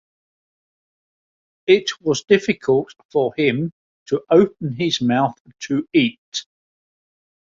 [1.67, 3.69] It was difficult for him
[4.07, 5.35] to open his mouth
[5.67, 6.43] to eat.